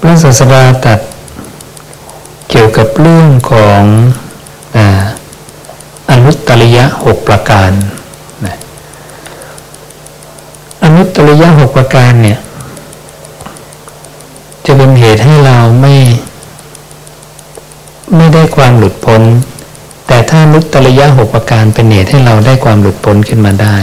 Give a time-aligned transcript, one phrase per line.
[0.00, 1.00] พระศาสดาตัด
[2.50, 3.82] เกี่ยวกับเรื่องของ
[6.10, 7.70] อนุตตริยะหกประการ
[10.84, 12.38] อนุตตริยะหกประการเนี่ย
[14.66, 15.94] จะเป็นเหตุให้เราไม่
[18.16, 19.22] ไม่ได้ความหลุดพ้น
[20.06, 23.76] แต่ถ้านุตตริยะหกประการเป็นเหตุให้เราได้ความหลุดพ้นขึ้นมาได้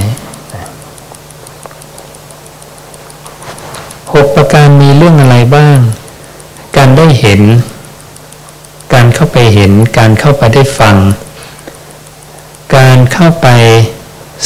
[4.14, 5.80] หกประการมีเรื่องอะไรบ้าง
[6.78, 7.42] การได้เห็น
[8.94, 10.98] การเข้าไปเห็น การเข้าไปได้ฟัง
[12.78, 13.48] การเข้าไป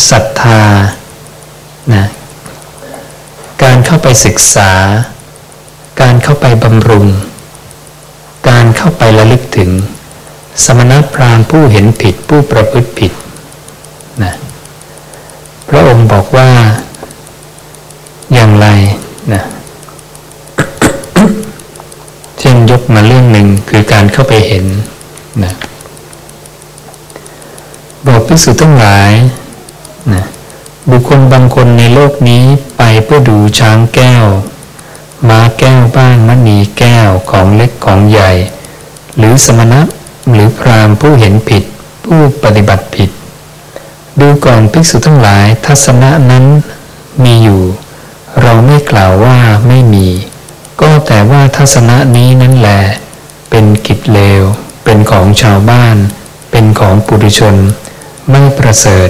[0.09, 0.61] ศรัทธา
[1.93, 2.05] นะ
[3.63, 4.71] การเข้าไปศึกษา
[6.01, 7.07] การเข้าไปบำรุง
[8.49, 9.71] การเข้าไประลึกถึง
[10.63, 13.11] สมณพราหมณ์ผู้เห็นผิดผู้ประพฤติผิด
[14.23, 14.33] นะ
[15.69, 16.49] พระองค์บอกว่า
[18.33, 18.67] อย่างไร
[19.33, 19.43] นะ
[22.39, 24.65] เช่นยก มาเรื่องหนึ่งคือการเข้าไปเห็น
[25.43, 25.53] นะ
[28.07, 29.11] บอกพิสุทั้งหลาย
[30.13, 30.23] นะ
[30.89, 32.43] บุคคลบางคนในโลกนี้
[32.77, 34.25] ไปเพื่อดูช้างแก้ว
[35.29, 38.31] ม้าแก้วบ้างมณีแก้วของเล็กของใหญ่
[39.17, 39.81] หรือสมณะ
[40.33, 41.63] หรือพรามผู้เห็นผิด
[42.05, 43.09] ผู้ปฏิบัติผิด
[44.19, 46.45] ดูก่อนภิกษุทั้งหลายทัศนะนั้น
[47.23, 47.61] มีอยู่
[48.41, 50.07] เราไม่กล่าวว่าไม่มี
[50.81, 52.81] ก็แต่ว่าทัศนะนี้นั่นแหละ
[53.49, 54.43] เป็นกิจเลว
[54.83, 55.97] เป็นของชาวบ้าน
[56.51, 57.55] เป็นของปุถุชน
[58.31, 59.09] ไม่ประเสริฐ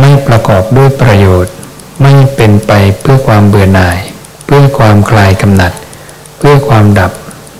[0.00, 1.54] ไม่ประกอบด้วยประโยชน์
[2.02, 3.98] ไม่เป็นไปเพื่อความเบื่อหน่าย
[4.44, 5.72] เพื่อความคลายกำหนัด
[6.38, 7.12] เพื่อความดับ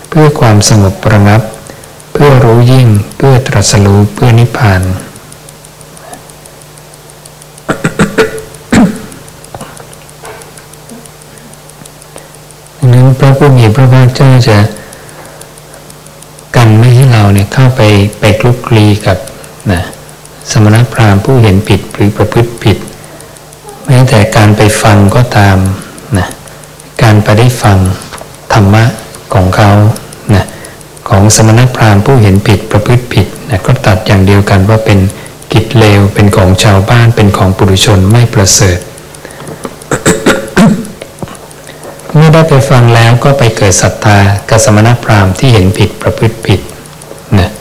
[0.09, 1.41] เพื่อความสงบประงับ
[2.13, 2.87] เพื่อรู้ยิ่ง
[3.17, 5.14] เพื่อตรัสรู้ เพื่อนิพพานนั้น
[13.75, 14.57] พระผู้มีพาเจ้าจะ
[16.55, 17.81] กันไม่ให้เราเนี่ยเข้าไป
[18.19, 19.17] ไปคลุกคลีกับ
[19.71, 19.81] นะ
[20.51, 22.77] สมณพราหมณ์ผู้เห็นผิดหรือประพฤติผิด
[23.87, 25.57] แม้แต่การไปฟังก็ตาม
[26.17, 26.27] นะ
[27.03, 27.77] การไปได้ฟัง
[28.53, 28.83] ธรรมะ
[29.33, 29.71] ของเขา
[30.35, 30.45] นะ
[31.09, 34.99] ของสมณพราหมณ์ผู้เห็นผิดประพฤติผิดนะก็ตัดอย่างเดียวกันว่าเป็น
[35.53, 38.79] กิจเลวเป็นของชาวบ้านเป็นของปุถุชนไม่ประเสริฐ
[42.15, 46.59] เมื่อได้ไปฟังแล้วก็ไปเกิดศรัทธากับสมณพราหมณ์ที่เห็นผิดประพฤติผิด
[47.39, 47.51] นะ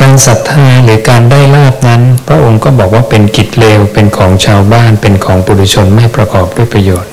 [0.00, 7.12] การศรัทธาหรือการได้ลาบนั้น พระองค์ก็บอกว่าเป็นกิจเลวเป็นของชาวบ้านเป็นของปุถุชนไม่ประกอบด้วยประโยชน์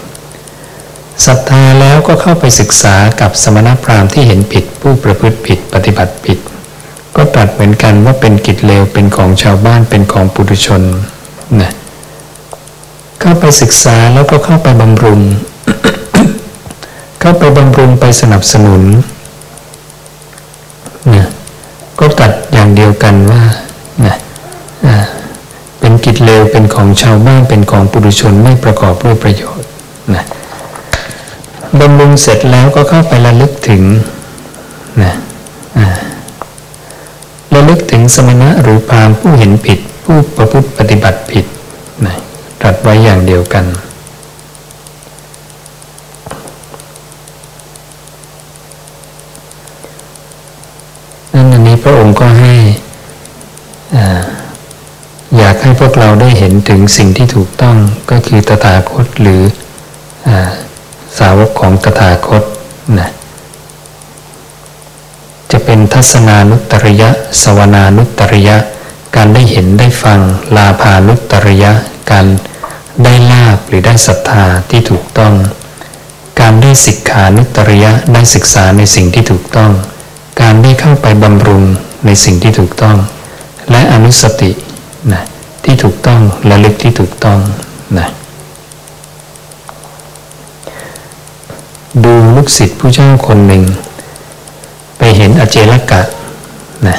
[1.26, 6.38] ศรัทธาแล้วก็เข้าไปศึกษากับสมณพราหมณ์ที่เห็นผิดผู้ประพฤติผิดปฏิบัติผิด
[7.16, 10.82] ก็ตรัสเหมือนกันว่าเป็นกิจเลวเป็นของชาวบ้านเป็นของปุถุชน
[11.62, 11.72] นะ
[13.20, 15.22] เข้าไปศึกษาแล้วก็เข้าไปบำรุง
[17.28, 18.82] เข้าไปบำรุงไปสนับสนุน
[21.16, 21.28] นะ
[22.00, 23.44] ก็ตัดอย่างเดียวกันว่า
[24.06, 24.16] นะ
[25.80, 29.68] เป็นกิจเลวเป็นของชาวบ้านเป็นของปุถุชนไม่ประกอบด้วยประโยชน์
[30.16, 30.24] นะ
[31.80, 33.84] บำรุงเสร็จแล้วก็เข้าไประลึกถึง
[35.02, 35.14] นะ
[37.54, 41.46] ระลึกถึงสมณะหรือพรามผู้เห็นผิด ผู้ประพฤติปฏิบัติผิด
[42.06, 42.16] นะ
[42.62, 43.66] ตรัสไว้อย่างเดียวกัน
[51.84, 52.54] พระองค์ก็ให้
[55.38, 57.78] อยากให้พวกเราได้เห็นถึงสิ่งที่ถูกต้อง
[58.12, 59.42] ก็คือตถาคตหรือ
[60.28, 60.30] อ
[61.18, 62.44] สาวกของตถาคต
[63.00, 63.10] นะ
[65.52, 67.10] จะเป็นทัศนานุตริยะ
[67.42, 68.58] สวนานุตริยะ
[69.16, 70.20] การได้เห็นได้ฟัง
[70.56, 71.72] ลาภานุตริยะ
[72.12, 72.26] การ
[73.04, 75.34] ได้ลาบหรือได้ศรัทธาที่ถูกต้อง
[76.40, 79.72] การได้ศิกขานุตริยะ ได้ศึกษาในสิ่งที่ถูกต้อง
[80.42, 81.64] การได้เข้าไปบำรุง
[82.06, 82.98] ในสิ่งที่ถูกต้อง
[83.72, 84.52] และอนุสติ
[85.14, 85.24] นะ
[85.64, 87.40] ที่ถูกต้องและลึกที่ถูกต้อง
[87.98, 88.08] นะ
[92.04, 93.64] ดูลูกศิษย์ผู้เจ้าคนหนึ่ง
[94.98, 96.02] ไปเห็นอเจลกะ
[96.88, 96.98] นะ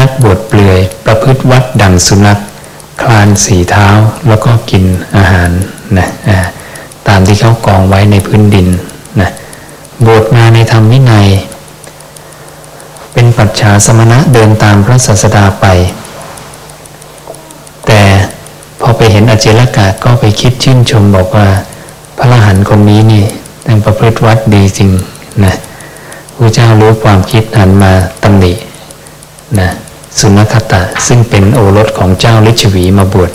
[0.00, 2.38] นักบวชเปลือยประพฤติวัดดังสุนัข
[3.02, 3.88] คลานสีเท้า
[4.28, 4.84] แล้วก็กิน
[5.16, 5.50] อาหาร
[5.98, 6.08] นะ
[7.08, 8.68] ตามที่เขากองไว้ในพื้นดิน
[9.20, 9.30] นะ
[10.06, 11.26] บวชมาในธรรมวินัย
[13.46, 15.66] จฉาสมณะเดินตามพระศาสดาไป
[17.86, 18.02] แต่
[18.80, 21.48] พอไปเห็นอเจลกาก็ไปคิดชื่นชมบอกว่า
[22.16, 23.24] พระรหันต์คนนี้นี่
[23.64, 24.90] แต่งประพฤติวัดดีจริง
[25.44, 25.54] นะ
[26.36, 27.92] พระเจ้ารู้ความคิดหันมา
[28.22, 28.52] ตำหนิ
[29.58, 29.68] นะ
[30.18, 33.30] สุนัขตะซึ่งเป็นโอรสของเจ้าลิชวีมาบวช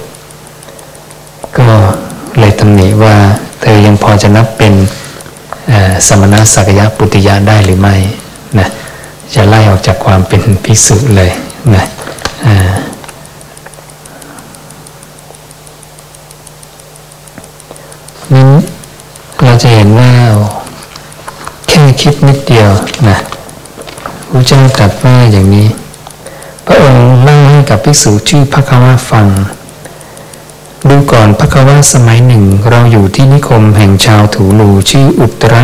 [1.58, 1.68] ก็
[2.40, 3.16] เลยตำหนิว่า
[3.62, 4.74] เธอยังพอจะนับเป็น
[6.08, 7.96] สมณะสักยะปุติยะได้หรือไม่
[8.60, 8.68] นะ
[9.36, 11.31] จะไล่ออกจากความเป็นภิกษุเลย
[11.76, 11.84] นะ
[18.34, 18.46] นี้
[19.44, 20.12] เราจะเห็นว่า
[21.70, 22.70] แค่คิดนิดเดียว
[23.10, 23.18] นะ
[24.31, 25.68] พระเจ้าตรัสว่าอย่างนี้
[26.66, 29.28] พระองค์เล่าให้กับภิกษุชื่อพระคาวาฟัง
[30.90, 35.64] ดูก่อนพระคาวาสมัยหนึ่ง เราอยู่ที่นิคมแห่งชาวถูลูชื่ออุตระ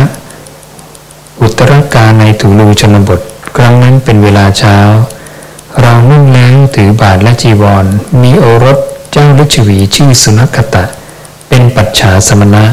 [1.40, 3.20] อุตรกาในถูลูชนบท
[3.56, 4.78] ครั้งนั้นเป็นเวลาเช้า
[5.80, 7.86] เรานุ่งแล้วถือบาทและจีวร
[8.22, 8.78] มีโอรส
[9.12, 10.84] เจ้าฤชวีชื่อสุนัขตะ
[11.48, 12.64] เป็นปัจฉาสมณะ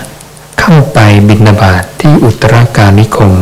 [0.59, 3.33] เข้าไปบินาบาตทที่อุตรากานิคม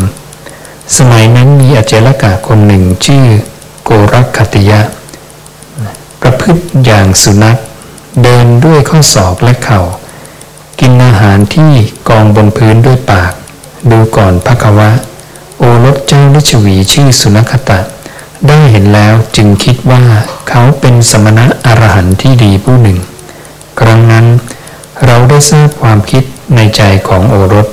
[0.97, 3.25] สมัยนั้นมีอาเจลกาคนหนึ่งชื่อ
[3.83, 4.81] โกรักคติยะ
[6.21, 7.57] ประพฤติอย่างสุนัข
[8.23, 9.81] เดินด้วยข้อศอกและเข่า
[10.79, 11.71] กินอาหารที่
[12.09, 13.33] กองบนพื้นด้วยปาก
[13.91, 14.89] ดูก่อนพระควะ
[15.63, 17.79] โอรสเจ้าลิชวีชื่อสุนัขตะ
[18.47, 20.03] ได้เห็นแล้วจึงคิดว่า
[20.49, 22.97] เขาเป็นสมณะอรหันต์ที่ดีผู้หนึ่ง
[23.79, 24.25] ครั้งนั้น
[25.05, 26.23] เราได้ทราบความคิด
[26.55, 27.67] ในใจของโอรส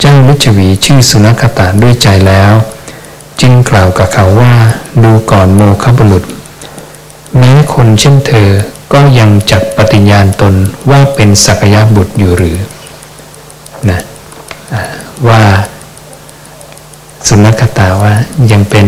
[0.00, 2.52] เจ้าลิชวีชื่อสุนัขตะด้วยใจแล้ว
[3.40, 4.54] จึงกล่าวกับเขาว่า
[5.04, 6.24] ดูก่อนโมคบุรุษ
[7.38, 8.48] แม้คนเช่นเธอ
[8.92, 10.54] ก็ยังจักปฏิญญาณตน
[10.90, 12.56] ว่าเป็นสักยะบุตรอยู่หรือ
[13.90, 14.00] นะ
[15.28, 15.42] ว่า
[17.28, 18.12] สุนัขตาว่า
[18.52, 18.86] ยังเป็น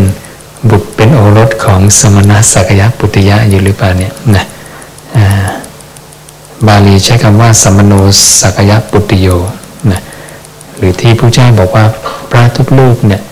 [0.70, 4.44] บุตรเป็นโอรสของสมณะสักยะปุติยะอยู่หรือเปล่าเนี่ยนะ
[6.66, 7.92] บาลีใช้คำว่าสมโน
[8.40, 9.28] สักยะปุติโย
[9.90, 10.00] นะ
[10.76, 11.84] หรือที่ผู้เจ้าบอกว่า
[12.30, 13.22] พระทุกลูกเนี่ย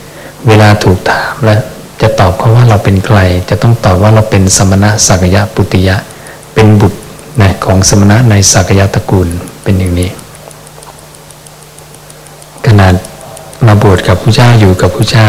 [0.48, 1.60] เวลาถูกถามแล้ว
[2.00, 3.18] จะตอบเขาว่าเราเป็นใคร
[3.50, 5.96] จะต้องตอบว่าเราเป็นสมณะสักยะปุติยะ
[6.54, 6.98] เป็นบุตร
[7.40, 9.28] นะของสมณะในสักยะตระกูล
[9.62, 10.10] เป็นอย่างนี้
[13.70, 15.26] มาบวชกับพระเจ้าอยู่กับพระเจ้า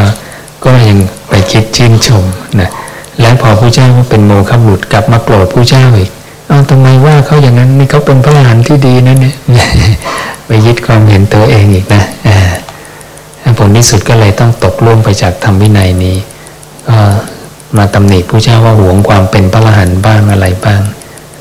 [0.66, 0.98] ก็ยัง
[1.30, 2.24] ไปคิดชื่นชม
[2.60, 2.70] นะ
[3.22, 6.12] แล้วพอพระเจ้าเป็นโมฆะบุตรกลับมาโกรธพระเจ้าอีก
[6.48, 9.36] เอาทำไมว่าเขาอย่างนั้นนี่เขาเป็นพระอรหันต์ที่ดีนั่นเนี่ย
[10.46, 12.04] ไปยึดความเห็นตัวเองอีกนะ
[13.60, 16.18] ผลที่สุดก็เลยต้องตกล่วงไปจากธรรมวินัยนี้
[16.88, 16.98] ก็
[17.78, 20.82] มาตำหนิพระเจ้าว่าหวงความเป็นพระอรหันต์บ้างอะไรบ้าง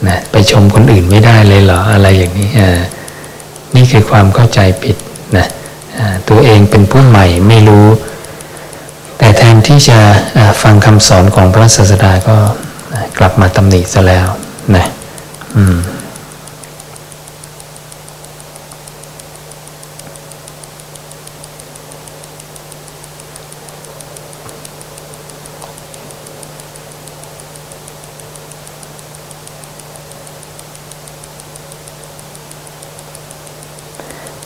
[0.08, 2.50] นะไปชมคนอื่นไม่ได้เลยเหรออะไรอย่างนี้
[3.74, 4.96] นี่คือความเข้าใจผิด
[5.36, 5.46] นะ
[6.28, 7.86] ตัวเองเป็นผู้ใหม่ไม่รู้
[9.18, 9.98] แต่แทนที่จะ
[10.62, 12.36] ฟังคำสอนของพระศาสดาก็
[13.18, 14.28] กลับมาตำหนิซะแล้ว
[14.76, 14.86] นะ
[15.56, 15.78] อืม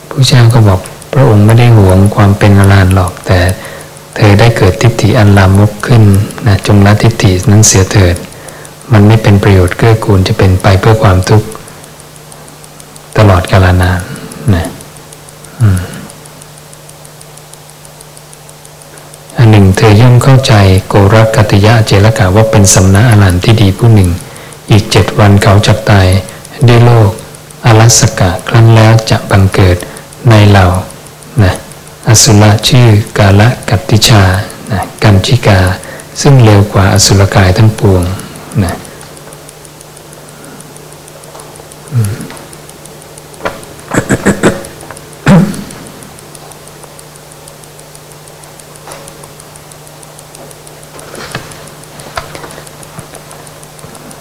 [0.08, 0.80] ผู้เจ้าก็บอก
[1.34, 3.40] งค์ไม่ได้หวงความเป็นอรหันต์หรอก แต่
[4.16, 6.02] เธอได้เกิดทิฏฐิอันลามกขึ้น
[6.46, 8.16] นะจงละทิฏฐินั้นเสียเถิด
[8.92, 11.48] มันไม่เป็นประโยชน์เกื้อกูลจะเป็นไปเพื่อความทุกข์
[13.18, 14.00] ตลอดกาลนาน
[14.54, 14.66] นะ
[19.38, 20.54] อันหนึ่ง เธอย่อมเข้าใจ
[20.88, 24.10] โกรกติยะเจรกาว่าเป็นสำนักอรหันต์ที่ดีผู้หนึ่ง
[24.70, 26.08] อีกเจ็ดวันเขาจะตาย
[26.68, 27.10] ด้วยโลก
[27.66, 29.76] อลัสกะครั้นแล้วจะบังเกิด
[30.30, 30.66] ในเหล่า
[32.22, 34.22] สุรชื่อกาละกัตติชา
[34.72, 35.60] นะกันชิกา
[36.20, 38.02] ซึ่งเร็วกว่าอสุรกายทั้งปวง
[38.64, 38.74] นะ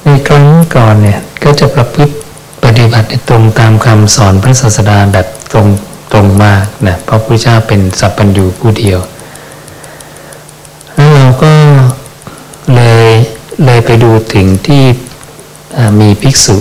[0.06, 2.14] ในครั้งก่อนเนี่ย ก็จะประพฤติ
[2.64, 5.68] ปฏิบัติตรงตามคำสอนพระศาสดาแบบตรง
[6.16, 9.00] รงมากนะเพราะพระเจ้าเป็นสัพพัญญูผู้เดียว
[10.96, 11.54] แล้วเราก็
[12.76, 13.08] เลย
[13.66, 14.84] เลยไปดูถึงที่
[16.00, 16.58] มีภิกษุ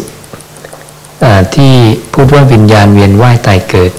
[1.54, 1.75] ที่
[2.12, 3.92] พูดว่าวิญญาณเวียนว่ายตายเกิด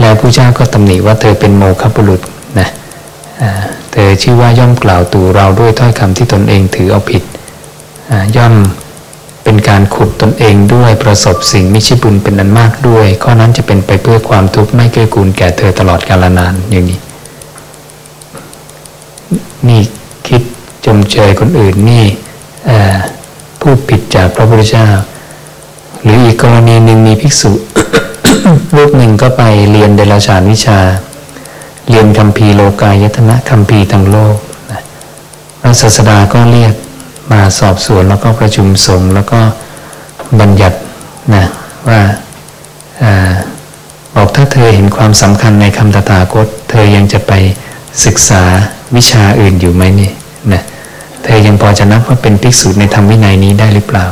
[0.00, 2.20] แล้วพระเจ้าก็ตำหนิว่าเธอเป็นโมฆะบุรุษ
[2.58, 2.68] นะ
[3.92, 7.22] เธอชื่อว่าย่อมกล่าวตู่เราด้วยถ้อยคำที่ตนเองถือเอาผิด
[8.36, 8.54] ย่อม
[9.50, 16.98] เป็นการขุดตนเองด้วยประสบสิ่งไม่ใช่บุญเป็นอันมากด้วย ข้อนั้นจะเป็นไปเพื่อความทุกข์ไม่เกื้อกูลแก่เธอตลอดกาลนานอย่างนี้
[19.68, 19.80] นี่
[20.26, 20.42] คิด
[20.86, 22.04] จมเชยคนอื่นนี่
[23.60, 24.88] พูดผิดจากพระพุทธเจ้า
[26.02, 27.52] หรืออีกกรณีหนึ่งมีภิกษุ
[28.76, 30.78] รูปหนึ่งก็ไปเรียนเดลฉานวิชา
[31.88, 34.36] เรียนคำพีโลกายตนะคำพีทางโลก
[35.60, 36.74] พระศาสดาก็เรียก
[37.32, 39.40] มาสอบสวนแล้วก็ประชุมสงฆ์แล้วก็
[40.40, 40.78] บัญญัติ
[41.34, 41.44] นะ
[41.88, 42.00] ว่า
[43.02, 43.04] อ
[44.16, 47.32] บอกถ้าเธอเห็นความสำคัญในคำตถาคต เธอยังจะไป
[48.04, 48.42] ศึกษา
[48.96, 50.10] วิชาอื่นอยู่ไหมนี่
[50.52, 50.62] นะ
[51.24, 54.06] เธอยังพอจะนับว่าเป็นภิกษุในธรรมวินัยนี้ได้หรือเปล่า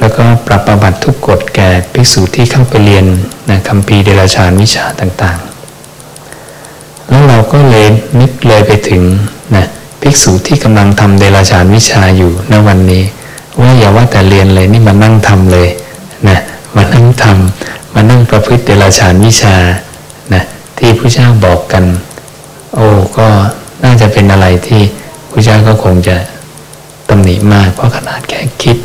[0.00, 3.06] แล้วก็ปรับประบัติทุกกฎแก่ภิกษุที่เข้าไปเรียน
[3.50, 7.86] นะคำพีเดรัจฉานวิชาต่างๆ แล้วเราก็เลย
[8.20, 9.02] นึกเลยไปถึง
[9.56, 9.66] นะ
[10.00, 13.04] ภิกษุที่กำลังทำเดรัจฉานวิชาอยู่ณวันนี้
[13.60, 15.68] ว่าอย่าว่าแต่เรียนเลยนี่มานั่งทำเลย
[16.28, 16.38] นะ
[16.76, 19.56] มานั่งทำมานั่งประพฤติเดรัจฉานวิชา
[20.34, 20.42] นะ
[20.78, 21.84] ที่พระเจ้าบอกกัน
[22.74, 22.86] โอ้
[23.18, 23.26] ก็
[23.84, 24.82] น่าจะเป็นอะไรที่
[25.30, 26.16] พระเจ้าก็คงจะ
[27.08, 28.76] ตำหนิมาก เพราะขนาดแค่คิด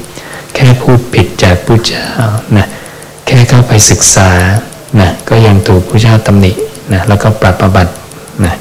[0.54, 2.08] แค่พูดผิดจากพระเจ้า
[2.58, 2.68] นะ
[3.26, 4.30] แค่เข้าไปศึกษา
[5.00, 6.52] นะก็ยังถูกพระเจ้าตำหนิ
[6.94, 7.92] นะแล้วก็ปรับประบัติ
[8.46, 8.56] นะ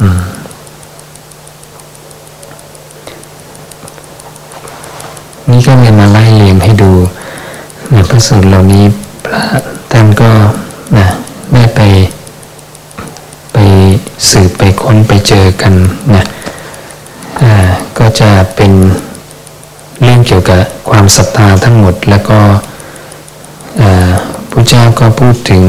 [0.00, 0.20] อืม
[5.50, 6.92] นี่ก็เลยมาไล่เรียงให้ดู
[7.92, 8.84] ในพระสูตรเหล่านี้
[9.24, 9.42] พระ
[9.92, 10.30] ท่านก็
[10.98, 11.08] นะ
[11.54, 11.80] ได้ไป
[13.52, 13.58] ไป
[14.30, 15.74] สืบไปค้นไปเจอกัน
[16.14, 16.24] นะ
[17.98, 18.72] ก็จะเป็น
[20.02, 22.38] เรื่องเกี่ยวกับความศรัทธาทั้งหมดแล้วก็
[24.50, 25.64] พระเจ้าก็พูดถึง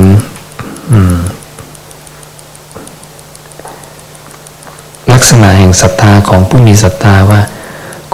[5.12, 7.42] ลักษณะแห่งศรัทธาของผู้มีศรัทธาว่า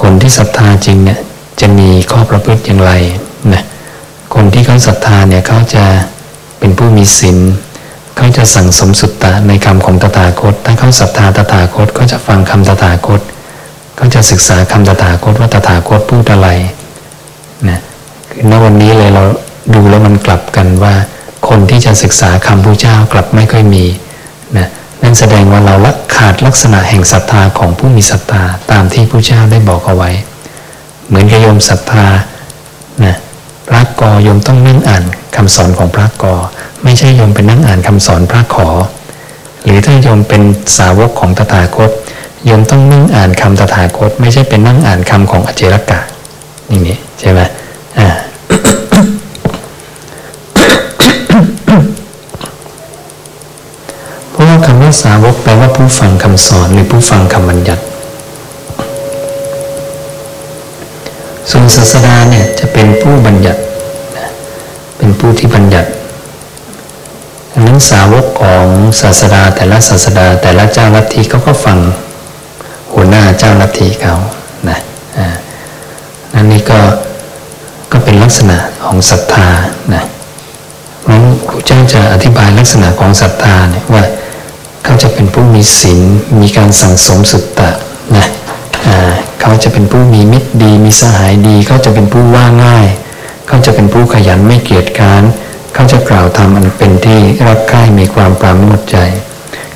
[0.01, 1.19] คนที่ศรัทธาจริงเนี่ย
[1.61, 2.91] จะมีข้อประพฤติอย่างไร
[3.53, 3.63] นะ
[4.33, 5.85] คนที่เขาศรัทธาเนี่ยเขาจะ
[6.59, 7.37] เป็นผู้มีศีล
[8.17, 13.21] เขาจะสั่งสมสุตตะในคำของตถาคต ถ้าเขาศรัทธาตถาคตก็จะฟังคำตถาคต
[13.99, 16.49] ก็จะศึกษาคำตถาคตว่าตถาคตพูดอะไร
[17.69, 17.79] นะ
[18.29, 19.23] คือณวันนี้เลยเรา
[19.73, 20.95] ดูแล้วมันกลับกันว่า
[21.49, 23.85] คนที่จะศึกษาคำพระเจ้ากลับไม่ค่อยมี
[24.57, 24.67] นะ
[25.01, 30.11] นั่นแสดงว่าเราละขาดลักษณะแห่งศรัทธาของผู้มีศรัทธาตามที่พระเจ้าได้บอกเอาไว้
[31.07, 32.05] เหมือนกับโยมศรัทธา
[33.03, 33.15] นะ
[33.67, 35.03] พระกอโยมต้องนั่งอ่าน
[35.35, 36.33] คำสอนของพระกอ
[36.83, 38.69] ไม่ใช่โยมไปนั่งอ่านคำสอนพระขอ
[39.63, 40.41] หรือถ้าโยมเป็น
[40.77, 41.91] สาวกของตถาคต
[42.45, 45.99] โยมต้องนั่งอ่านคำตถาคต ไม่ใช่เป็นนั่งอ่านคำของอเจรกะ
[46.69, 47.39] นี่นี่ใช่ไหม
[47.99, 48.07] อ่า
[54.31, 57.83] เพราะว่าคำว่าสาวกแปลว่าผู้ฟังคำสอนหรือผู้ฟังคำบัญญัติ
[61.65, 63.61] ส่วนศาสดาเนี่ยจะเป็นผู้บัญญัติ
[64.97, 65.89] เป็นผู้ที่บัญญัติ
[67.51, 68.65] ดังนั้นสาวกของ
[69.01, 71.77] ศาสดาแต่ละศาสดาแต่ละเจ้าลัทธิเขาก็ฟัง
[72.93, 74.15] หัวหน้าเจ้าลัทธิเขา
[74.69, 74.77] นะ
[76.35, 76.79] อันนี้ก็
[77.91, 79.49] ก็เป็นลักษณะของศรัทธา
[79.93, 80.03] นะ
[81.09, 84.03] นั้นครูเจ้าจะอธิบายลักษณะของศรัทธาเนี่ยว่า
[84.83, 85.99] เขาจะเป็นผู้มีศีล
[86.41, 87.69] มีการสั่งสมสุตตะ
[88.17, 88.27] นะ
[89.55, 92.87] เขาจะเป็นผู้มีมิตรดี มีสหายดี เขาจะเป็นผู้ว่าง่าย
[93.47, 95.23] เขาจะเป็นผู้ขยันไม่เกียจค้าน
[95.73, 98.97] เขาจะกล่าวทำอันเป็นที่รักใคร่มีความปราโมทใจ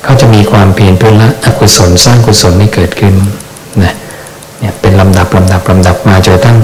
[0.04, 3.14] เขาจะมีความเพียรเพื่อละอกุศลสร้างกุศลให้เกิดขึ้น
[3.82, 3.94] นะ
[4.58, 6.56] เนี่ยเป็นลำดับลำดับลำดับมาจนตั้ง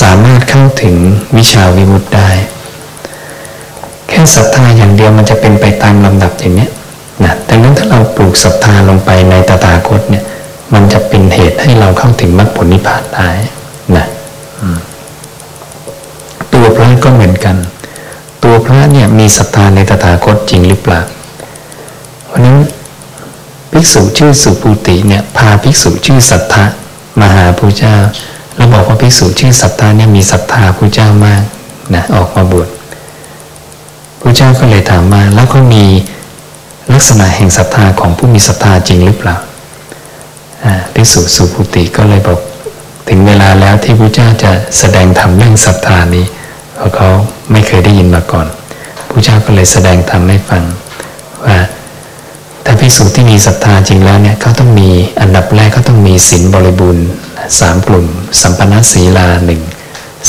[0.00, 0.96] สามารถเข้าถึง
[1.36, 2.30] วิชาวิมุตติได้
[4.08, 6.68] แค่ศรัทธาอย่างเดียวมันจะเป็นไปตามลำดับอย่างนี้
[7.24, 10.24] นะดังนั้นถ้าเราปลูกศรัทธาลงไปในตถาคตเนี่ย
[10.74, 13.28] มันจะเป็นเหตุให้เราเข้าถึงมรรคผลนิพพานได้
[13.96, 14.06] นะ
[16.52, 17.56] ตัวพระก็เหมือนกัน
[18.44, 21.02] ตัวพระเนี่ยมีศรัทธาในตถาคตจริงหรือเปล่า
[22.36, 22.58] ราะนั้น
[23.72, 26.64] ภิกษุชื่อสุภูติเนี่ยพาภิกษุชื่อสัทธะ
[27.20, 27.96] มาหาพระเจ้า
[28.56, 31.42] แล้วบอกว่าภิกษุชื่อสัทธะเนี่ยมีศรัทธาพระเจ้ามาก
[31.94, 32.68] นะออกมาบวช
[34.20, 35.84] พระเจ้าก็เลยถามมาแล้วก็มี
[36.92, 39.36] ลักษณะแห่งศรัทธาของผู้มีศรัทธาจริงหรือเปล่า
[40.94, 42.38] ภิกษุสุภูติก็เลยบอก
[43.08, 46.24] ถึงเวลาแล้วที่พระเจ้าจะแสดงธรรมเรื่องศรัทธานี้
[46.76, 47.08] เพราะเขา
[47.52, 48.46] ไม่เคยได้ยินมาก่อน
[49.08, 50.62] พระเจ้าก็เลยแสดงธรรมให้ฟัง
[51.46, 51.58] ว่า
[52.62, 54.88] แต่ภิกษุที่มีศรัทธาจริงแล้วเนี่ยเขาต้องมี
[55.20, 57.06] อันดับแรกเขาต้องมีศีลบริบูรณ์
[57.60, 58.06] สามกลุ่ม
[58.40, 59.60] สัมปนาศีลาหนึ่ง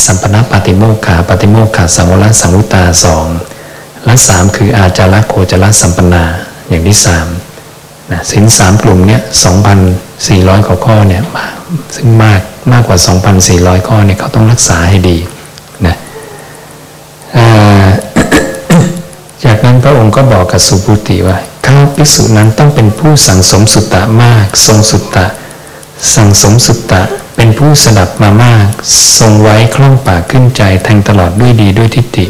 [0.05, 3.27] สัมปนาปฏิโมกขาปฏิโมกขาสังวรสังวุตาสอง
[4.05, 6.23] และสามคืออาจาระโคจรสัมปนา
[6.69, 7.27] อย่างที่สาม
[8.11, 9.79] นะสินสามกลุ่มเนี่ยสองพัน
[10.27, 11.21] สี่ร้อยกว่าข้อเนี่ย
[11.95, 15.17] ซึ่งมากมากกว่าสองพันสี่ร้อยข้อเนี่ยเขาต้องรักษาให้ดี
[15.87, 15.95] นะ
[19.43, 25.25] จากนั้นพระองค์ก็บอกกับสุภูติว่าข้าภิกษุนั้นต้องเป็นผู้สั่งสมสุตตะมาก ทรงสุตตะ
[26.15, 27.01] สั่งสมสุตตะ
[27.35, 28.67] เป็นผู้สดับมามาก
[29.19, 32.25] ทรงไว้คล่องปากขึ้นใจแทงตลอดด้วยดีด้วยทิฏฐิ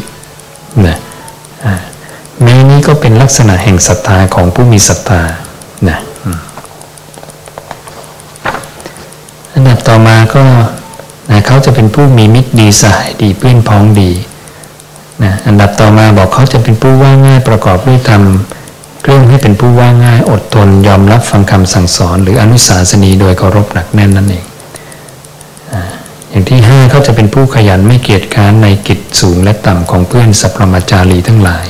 [0.86, 0.98] นะ
[2.42, 5.22] แม้นี้ก็เป็นลักษณะแห่งศรัทธาของผู้มีศรัทธา
[5.88, 5.98] นะ
[9.54, 10.44] อันดับต่อมาก็
[11.30, 14.10] นะเขาจะเป็นผู้มีมิตรดีสายดีเพื่อนพ้องดี
[15.24, 18.22] นะอันดับต่อมาบอกเขาจะเป็นผู้ว่าง่ายประกอบด้วยธรรม
[19.04, 24.44] เเรื่องให้เป็นผู้ว่าง่ายอดทนยอมรับฟังคำสั่งสอน หรืออนุสาสนีโดยเคารพหนักแน่นนั่นเอง
[26.30, 31.66] อย่างที่ห้าเขาจะเป็นผู้ขยันไม่เกียจค้านในกิจสูงและต่ำของเพื่อนสัพพมาจารีทั้งหลาย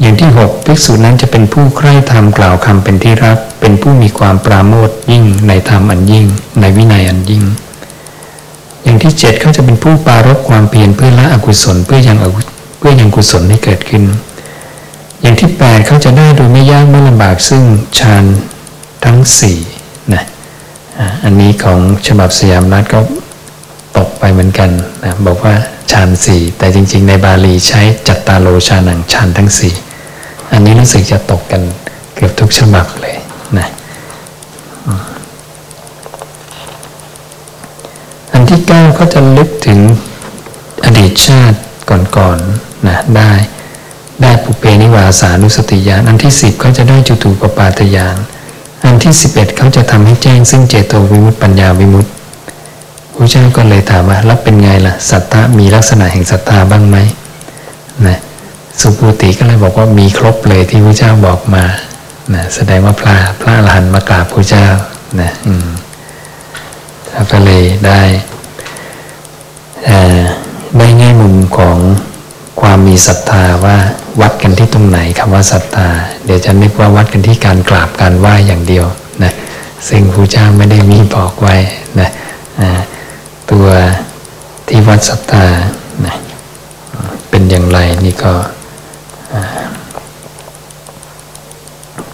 [0.00, 6.26] อย่างที่หกภิกษุนั้นจะเป็นผู้ใคร่ธรรมกล่าวคำเป็นที่รัก เป็นผู้มีความปราโมทยิ่งในธรรมอันยิ่ง
[6.60, 7.44] ในวินัยอันยิ่ง
[8.84, 12.18] อย่างที่เจ็ดเขาจะเป็นผู้ปารบความเพียรเพื่อละอกุศลเพื่อยัง
[12.78, 14.02] เพื่อยังกุศลให้เกิดขึ้น
[15.22, 17.62] อย่างที่แปดเขาจะได้โดยไม่ยากไม่ลำบากซึ่ง
[17.98, 18.24] ฌาน
[19.04, 19.58] ทั้งสี่
[20.14, 20.24] นะ
[21.24, 23.00] อันนี้ของฉบับสยามรัฐก็
[23.96, 24.70] ตกไปเหมือนกัน
[25.04, 25.54] นะบอกว่า
[25.92, 29.74] ฌานสี่แต่จริง ๆ ในบาลีใช้จัตตาโลชานังฌานทั้งสี่
[30.52, 31.62] อันนี้รู้สึกจะตกกัน
[32.14, 33.16] เกือบทุกฉบับเลย
[33.58, 33.68] นะ
[38.32, 39.80] อันที่เก้าเขาจะลึกถึง
[40.84, 41.58] อดีตชาติ
[41.88, 43.32] ก่อนๆนนะได้
[44.22, 48.16] ได้ปุเพนิวาสานุสติญาณอันที่สิบเขาจะได้จุตูปปาตญาณ
[48.84, 52.10] อันที่สิบเอ็ดเขาจะทำให้แจ้งซึ่งเจโตวิมุตติปัญญาวิมุตติ
[53.22, 56.98] ระเจ้าก็เลยถามว่าแล้วเป็นไงล่ะสัตตะมีลักษณะแห่งสัตตาบ้างไหม
[58.06, 58.18] นะ
[58.80, 61.64] สุภูติก็เลยบอกว่ามีครบเลยที่พระเจ้าบอกมา
[62.34, 64.66] นะแสดงว่าพระพระอรหันต์มากราบพระเจ้า
[65.20, 65.68] นะอืม
[67.32, 68.00] ก็เลยได้
[70.78, 71.78] ได้แง่มุมของ
[72.60, 73.76] ความมีศรัทธาว่า
[74.20, 75.88] วัดกันที่ตรงไหนคำว่าศรัทธา
[76.24, 78.86] เดี๋ยวจะนึกว่าวัดกันที่การกราบการไหว้อย่างเดียว
[79.22, 79.32] นะ
[79.88, 81.56] ซึ่งพระเจ้าไม่ได้มีบอกไว้
[82.00, 82.10] นะ
[82.60, 82.80] อ่า
[83.52, 83.70] ตัว
[84.68, 85.46] ที่วัดศรัทธา
[86.04, 86.16] นะ
[87.30, 88.32] เป็นอย่างไรนี่ก็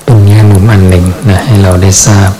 [0.04, 2.30] เป็นแง่มุมอันหนึ่งนะให้เราได้ทราบ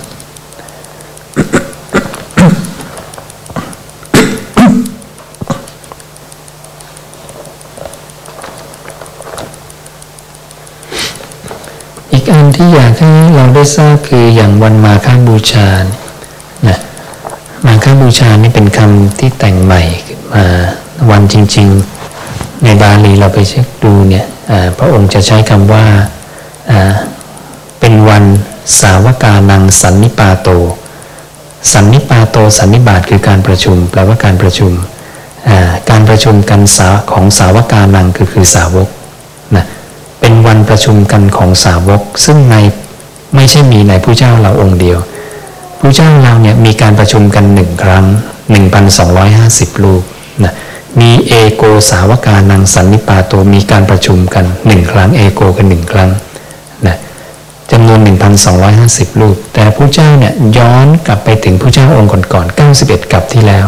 [12.13, 16.08] อีกอันที่อยากให้เราได้ทราบคืออย่างวันมาฆบูชานะ
[17.67, 19.83] มาฆบูชานี่เป็นคำที่แต่งใหม่
[20.33, 20.45] มา
[21.11, 21.69] วันจริง
[22.17, 24.27] ๆ ในบาลีเราไปเช็คดูเนี่ย
[24.79, 25.85] พระองค์จะใช้คำว่า
[27.81, 28.25] เป็นวัน
[28.81, 30.49] สาวกานังสันนิปาโต
[31.73, 34.73] สันนิปาโตสันนิบาตคือการประชุม แปลว่าการประชุม
[35.91, 38.89] การประชุมกันสาของสาวกานังคือคือสาวก
[39.57, 39.65] นะ
[40.21, 42.57] เป็นวันประชุมกันของสาวก ซึ่งใน
[43.35, 44.99] ไม่ใช่มีในผู้เจ้าเราองค์เดียว
[45.79, 48.05] ผู้เจ้าเราเนี่ยมีการประชุมกันหนึ่งครั้ง
[48.95, 50.03] 1,250ลูก
[50.45, 50.55] นะ
[51.01, 56.11] มีเอโกสาวกานังสันนิปาโตมีการประชุมกันหนึ่งครั้งเอโกกันหนึ่งครั้ง
[56.87, 56.97] นะ
[57.71, 58.01] จำนวน
[58.61, 63.67] 1,250ลูกแต่ผู้เจ้าเนี่ยย้อนกลับไปถึงผู้เจ้าองค์ก่อนๆ91 กับที่แล้ว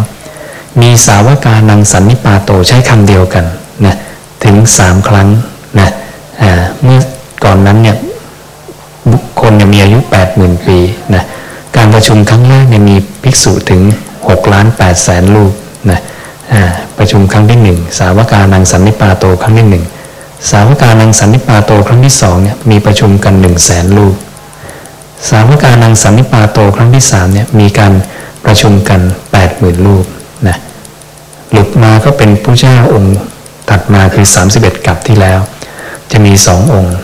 [0.80, 3.44] มีสาวกานังสันนิปาโตใช้คำเดียวกัน
[3.86, 3.96] นะ
[4.44, 5.28] ถึงสามครั้ง
[5.78, 5.88] นะ
[6.82, 7.00] เมื่อ
[7.44, 7.96] ก่อนนั้นเนี่ย
[9.10, 10.78] บุคคลมีอายุแปดหมื่นปี
[11.14, 11.24] นะ
[11.82, 13.82] การประชุมครั้งแรกเนี่ยมีภิกษุถึง
[14.28, 15.52] หกล้านแปดแสนลูก
[15.90, 16.00] นะ
[16.98, 19.84] ประชุมครั้งที่หนึ่งสาวกานังสันนิปาโตครั้งที่หนึ่ง
[20.50, 24.14] สาวกานังสันนิปาโตครั้งที่สองเนี่ยมีประชุมกันหนึ่งแสนลูก
[25.30, 27.92] สาวกานังสันนิปาโตครั้งที่สามเนี่ยมีการ
[28.44, 29.00] ประชุมกัน
[29.32, 30.04] แปดหมื่นลูก
[30.48, 30.56] นะ
[31.52, 33.16] หลุดมาก็เป็นผู้เจ้าองค์
[33.70, 35.40] ถัดมาคือสามสิบเอ็ดกับที่แล้ว
[36.12, 36.94] จะมีสององค์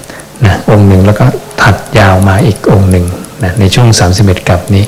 [0.47, 1.25] นะองค์หนึ่งแล้วก็
[1.63, 3.07] ถัดยาวมาอีกองค์หนึ่ง
[3.45, 4.85] นะในช่วง 31 กับนี้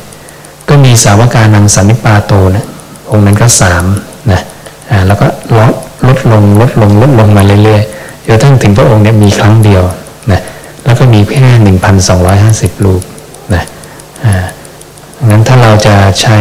[0.68, 2.64] ก็มีสาวกานังสันนิปาโตนะ
[3.10, 3.84] องค์นั้นก็สาม
[4.32, 4.40] นะ
[4.90, 5.74] อ่าแล้วก็ลด
[6.06, 9.82] ลดลงลดลงลดลงมาเรื่อยๆจนทั้งถึงพระองค์เนี่ยมีครั้งเดียว
[10.32, 10.40] นะ
[10.84, 13.02] แล้วก็มีแค่หนึ่งพันสองร้อยห้าสิบลูก
[13.54, 13.62] นะ
[14.24, 14.34] อ่า
[15.26, 16.38] งั้นถ้าเราจะใช้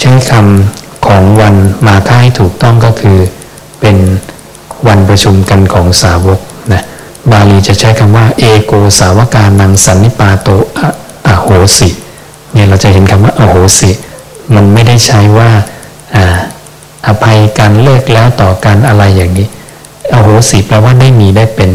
[0.00, 1.54] ใช้คำของวัน
[1.86, 3.18] มาค่ายถูกต้องก็คือ
[3.80, 3.96] เป็น
[4.88, 6.40] วันประชุมกันของสาวก
[6.72, 6.82] นะ
[7.32, 10.48] บาลีจะใช้คำว่า เอโกสาวกานังสันนิปาโต
[11.26, 11.46] อโห
[11.78, 11.88] สิ
[12.52, 13.90] เนี่ยเราจะเห็นคำว่าอโหสิ
[14.54, 15.50] มันไม่ได้ใช้ว่า
[17.06, 19.48] อภัยการเลิกแล้วต่อการอะไรอย่างนี้
[20.12, 21.70] อโหสิแปลว่าได้มีได้เป็น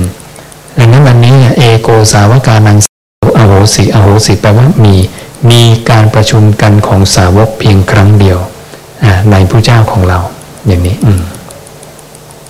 [0.77, 2.77] ดังนั้นวันนี้เอโกสาวกานัง
[3.37, 4.95] อโหสิอโหสิแปลว่ามี
[5.49, 8.39] มีการประชุมกันของสาวกเพียงครั้งเดียว
[9.31, 10.19] ในผู้เจ้าของเรา
[10.67, 11.21] อย่างนี้อืม